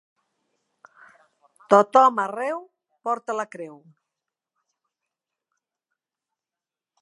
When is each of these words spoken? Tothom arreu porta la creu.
Tothom 1.73 2.21
arreu 2.23 2.63
porta 3.09 3.35
la 3.41 3.45
creu. 3.57 3.77